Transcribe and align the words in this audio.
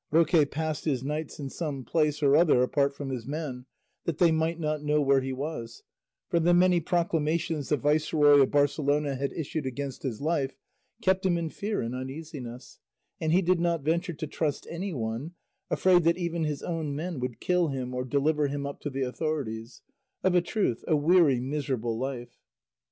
Roque 0.09 0.49
passed 0.49 0.85
his 0.85 1.03
nights 1.03 1.37
in 1.37 1.47
some 1.51 1.83
place 1.83 2.23
or 2.23 2.35
other 2.35 2.63
apart 2.63 2.95
from 2.95 3.11
his 3.11 3.27
men, 3.27 3.67
that 4.05 4.17
they 4.17 4.31
might 4.31 4.59
not 4.59 4.81
know 4.81 4.99
where 4.99 5.21
he 5.21 5.31
was, 5.31 5.83
for 6.27 6.39
the 6.39 6.55
many 6.55 6.79
proclamations 6.79 7.69
the 7.69 7.77
viceroy 7.77 8.39
of 8.41 8.49
Barcelona 8.49 9.13
had 9.13 9.31
issued 9.33 9.67
against 9.67 10.01
his 10.01 10.19
life 10.19 10.57
kept 11.03 11.23
him 11.23 11.37
in 11.37 11.51
fear 11.51 11.81
and 11.81 11.93
uneasiness, 11.93 12.79
and 13.19 13.31
he 13.31 13.43
did 13.43 13.59
not 13.59 13.83
venture 13.83 14.13
to 14.13 14.25
trust 14.25 14.65
anyone, 14.71 15.33
afraid 15.69 16.03
that 16.05 16.17
even 16.17 16.45
his 16.45 16.63
own 16.63 16.95
men 16.95 17.19
would 17.19 17.39
kill 17.39 17.67
him 17.67 17.93
or 17.93 18.03
deliver 18.03 18.47
him 18.47 18.65
up 18.65 18.79
to 18.81 18.89
the 18.89 19.03
authorities; 19.03 19.83
of 20.23 20.33
a 20.33 20.41
truth, 20.41 20.83
a 20.87 20.95
weary 20.95 21.39
miserable 21.39 21.95
life! 21.95 22.39